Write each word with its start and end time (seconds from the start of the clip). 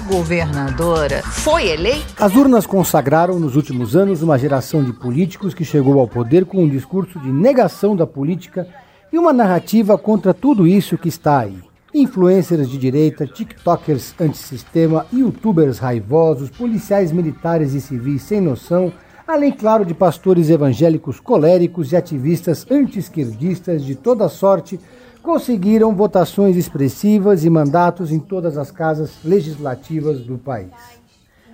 Governadora 0.00 1.22
foi 1.22 1.68
eleita? 1.68 2.24
As 2.24 2.34
urnas 2.34 2.66
consagraram 2.66 3.38
nos 3.38 3.56
últimos 3.56 3.94
anos 3.94 4.22
uma 4.22 4.38
geração 4.38 4.82
de 4.82 4.92
políticos 4.92 5.54
que 5.54 5.64
chegou 5.64 5.98
ao 6.00 6.08
poder 6.08 6.44
com 6.44 6.62
um 6.62 6.68
discurso 6.68 7.18
de 7.18 7.28
negação 7.28 7.94
da 7.94 8.06
política 8.06 8.66
e 9.12 9.18
uma 9.18 9.32
narrativa 9.32 9.98
contra 9.98 10.32
tudo 10.32 10.66
isso 10.66 10.96
que 10.96 11.08
está 11.08 11.40
aí. 11.40 11.58
Influencers 11.92 12.68
de 12.68 12.78
direita, 12.78 13.26
tiktokers 13.26 14.14
antissistema, 14.20 15.06
youtubers 15.12 15.78
raivosos, 15.78 16.48
policiais 16.48 17.10
militares 17.10 17.74
e 17.74 17.80
civis 17.80 18.22
sem 18.22 18.40
noção, 18.40 18.92
além, 19.26 19.52
claro, 19.52 19.84
de 19.84 19.94
pastores 19.94 20.50
evangélicos 20.50 21.20
coléricos 21.20 21.92
e 21.92 21.96
ativistas 21.96 22.66
anti-esquerdistas 22.70 23.84
de 23.84 23.94
toda 23.94 24.28
sorte, 24.28 24.78
conseguiram 25.22 25.94
votações 25.94 26.56
expressivas 26.56 27.44
e 27.44 27.50
mandatos 27.50 28.10
em 28.10 28.18
todas 28.18 28.56
as 28.56 28.70
casas 28.70 29.12
legislativas 29.24 30.20
do 30.20 30.38
país. 30.38 30.70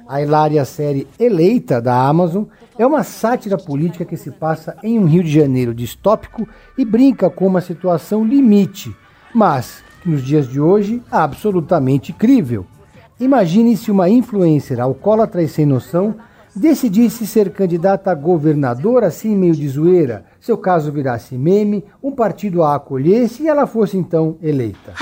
A 0.08 0.22
hilária 0.22 0.64
série 0.64 1.06
Eleita 1.18 1.80
da 1.80 2.06
Amazon 2.06 2.44
é 2.78 2.86
uma 2.86 3.02
sátira 3.02 3.58
política 3.58 4.04
que 4.04 4.16
se 4.16 4.30
passa 4.30 4.76
em 4.82 4.98
um 4.98 5.04
Rio 5.04 5.24
de 5.24 5.30
Janeiro 5.30 5.74
distópico 5.74 6.46
e 6.78 6.84
brinca 6.84 7.28
com 7.28 7.46
uma 7.46 7.60
situação 7.60 8.24
limite, 8.24 8.94
mas 9.34 9.82
nos 10.04 10.22
dias 10.22 10.48
de 10.48 10.60
hoje, 10.60 11.02
absolutamente 11.10 12.12
crível. 12.12 12.64
Imagine 13.18 13.76
se 13.76 13.90
uma 13.90 14.08
influencer 14.08 14.78
alcoólatra 14.78 15.42
e 15.42 15.48
sem 15.48 15.66
noção 15.66 16.14
decidisse 16.56 17.26
ser 17.26 17.50
candidata 17.50 18.10
a 18.10 18.14
governadora 18.14 19.08
assim 19.08 19.36
meio 19.36 19.54
de 19.54 19.68
zoeira, 19.68 20.24
seu 20.40 20.56
caso 20.56 20.90
virasse 20.90 21.36
meme, 21.36 21.84
um 22.02 22.10
partido 22.10 22.62
a 22.62 22.74
acolhesse 22.74 23.42
e 23.42 23.48
ela 23.48 23.66
fosse 23.66 23.98
então 23.98 24.38
eleita. 24.42 24.94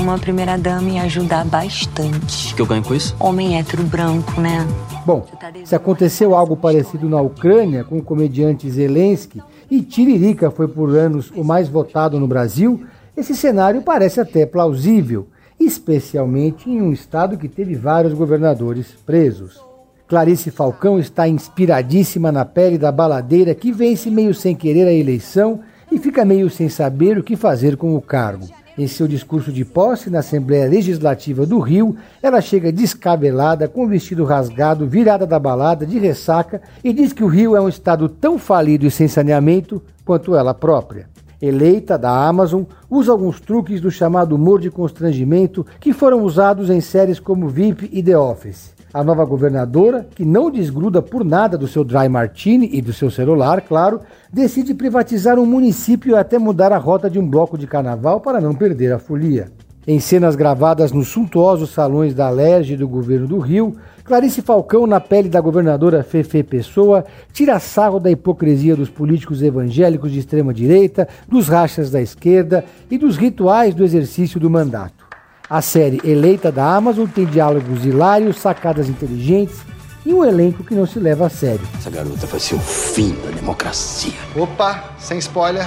Uma 0.00 0.18
primeira 0.18 0.58
dama 0.58 0.90
ia 0.90 1.02
ajudar 1.02 1.46
bastante. 1.46 2.52
O 2.52 2.56
que 2.56 2.60
eu 2.60 2.66
ganho 2.66 2.82
com 2.82 2.94
isso? 2.94 3.16
Homem 3.18 3.56
hétero 3.56 3.84
branco, 3.84 4.38
né? 4.38 4.66
Bom, 5.06 5.24
se 5.64 5.74
aconteceu 5.74 6.34
algo 6.34 6.56
parecido 6.56 7.08
na 7.08 7.20
Ucrânia 7.22 7.84
com 7.84 7.98
o 7.98 8.02
comediante 8.02 8.68
Zelensky 8.68 9.40
e 9.70 9.80
Tiririca 9.80 10.50
foi 10.50 10.68
por 10.68 10.94
anos 10.94 11.32
o 11.34 11.42
mais 11.42 11.68
votado 11.68 12.20
no 12.20 12.26
Brasil, 12.26 12.84
esse 13.16 13.34
cenário 13.34 13.80
parece 13.80 14.20
até 14.20 14.44
plausível, 14.44 15.28
especialmente 15.58 16.68
em 16.68 16.80
um 16.82 16.92
estado 16.92 17.36
que 17.36 17.48
teve 17.48 17.74
vários 17.74 18.12
governadores 18.12 18.88
presos. 19.06 19.60
Clarice 20.06 20.50
Falcão 20.50 20.98
está 20.98 21.26
inspiradíssima 21.26 22.30
na 22.30 22.44
pele 22.44 22.76
da 22.76 22.92
baladeira 22.92 23.54
que 23.54 23.72
vence 23.72 24.10
meio 24.10 24.34
sem 24.34 24.54
querer 24.54 24.86
a 24.86 24.92
eleição 24.92 25.60
e 25.90 25.98
fica 25.98 26.24
meio 26.24 26.50
sem 26.50 26.68
saber 26.68 27.16
o 27.16 27.22
que 27.22 27.36
fazer 27.36 27.76
com 27.76 27.96
o 27.96 28.02
cargo. 28.02 28.46
Em 28.76 28.88
seu 28.88 29.06
discurso 29.06 29.52
de 29.52 29.64
posse 29.64 30.10
na 30.10 30.18
Assembleia 30.18 30.68
Legislativa 30.68 31.46
do 31.46 31.60
Rio, 31.60 31.96
ela 32.20 32.40
chega 32.40 32.72
descabelada, 32.72 33.68
com 33.68 33.84
o 33.84 33.88
vestido 33.88 34.24
rasgado, 34.24 34.86
virada 34.86 35.24
da 35.24 35.38
balada, 35.38 35.86
de 35.86 35.98
ressaca, 35.98 36.60
e 36.82 36.92
diz 36.92 37.12
que 37.12 37.22
o 37.22 37.28
Rio 37.28 37.54
é 37.54 37.60
um 37.60 37.68
estado 37.68 38.08
tão 38.08 38.36
falido 38.36 38.84
e 38.84 38.90
sem 38.90 39.06
saneamento 39.06 39.80
quanto 40.04 40.34
ela 40.34 40.52
própria. 40.52 41.13
Eleita 41.44 41.98
da 41.98 42.10
Amazon, 42.10 42.62
usa 42.88 43.12
alguns 43.12 43.40
truques 43.40 43.80
do 43.80 43.90
chamado 43.90 44.34
humor 44.34 44.60
de 44.60 44.70
constrangimento 44.70 45.66
que 45.78 45.92
foram 45.92 46.22
usados 46.22 46.70
em 46.70 46.80
séries 46.80 47.20
como 47.20 47.48
VIP 47.48 47.90
e 47.92 48.02
The 48.02 48.16
Office. 48.16 48.72
A 48.92 49.02
nova 49.02 49.24
governadora, 49.24 50.06
que 50.14 50.24
não 50.24 50.50
desgruda 50.50 51.02
por 51.02 51.24
nada 51.24 51.58
do 51.58 51.66
seu 51.66 51.82
dry 51.82 52.08
martini 52.08 52.70
e 52.72 52.80
do 52.80 52.92
seu 52.92 53.10
celular, 53.10 53.60
claro, 53.60 54.00
decide 54.32 54.72
privatizar 54.72 55.38
um 55.38 55.44
município 55.44 56.12
e 56.12 56.16
até 56.16 56.38
mudar 56.38 56.72
a 56.72 56.78
rota 56.78 57.10
de 57.10 57.18
um 57.18 57.28
bloco 57.28 57.58
de 57.58 57.66
carnaval 57.66 58.20
para 58.20 58.40
não 58.40 58.54
perder 58.54 58.92
a 58.92 58.98
folia. 58.98 59.50
Em 59.86 60.00
cenas 60.00 60.34
gravadas 60.34 60.92
nos 60.92 61.08
suntuosos 61.08 61.70
salões 61.70 62.14
da 62.14 62.30
Lerge 62.30 62.74
do 62.74 62.88
governo 62.88 63.26
do 63.26 63.38
Rio, 63.38 63.76
Clarice 64.02 64.40
Falcão, 64.40 64.86
na 64.86 64.98
pele 64.98 65.28
da 65.28 65.40
governadora 65.40 66.02
Fefe 66.02 66.42
Pessoa, 66.42 67.04
tira 67.32 67.58
sarro 67.58 68.00
da 68.00 68.10
hipocrisia 68.10 68.74
dos 68.74 68.88
políticos 68.88 69.42
evangélicos 69.42 70.10
de 70.10 70.18
extrema 70.18 70.54
direita, 70.54 71.06
dos 71.28 71.48
rachas 71.48 71.90
da 71.90 72.00
esquerda 72.00 72.64
e 72.90 72.96
dos 72.96 73.16
rituais 73.16 73.74
do 73.74 73.84
exercício 73.84 74.40
do 74.40 74.48
mandato. 74.48 75.04
A 75.50 75.60
série 75.60 76.00
Eleita 76.02 76.50
da 76.50 76.74
Amazon 76.74 77.06
tem 77.06 77.26
diálogos 77.26 77.84
hilários, 77.84 78.38
sacadas 78.38 78.88
inteligentes 78.88 79.58
e 80.06 80.14
um 80.14 80.24
elenco 80.24 80.64
que 80.64 80.74
não 80.74 80.86
se 80.86 80.98
leva 80.98 81.26
a 81.26 81.30
sério. 81.30 81.66
Essa 81.78 81.90
garota 81.90 82.26
vai 82.26 82.40
ser 82.40 82.54
o 82.54 82.60
fim 82.60 83.14
da 83.24 83.30
democracia. 83.30 84.12
Opa, 84.34 84.92
sem 84.98 85.18
spoiler. 85.18 85.66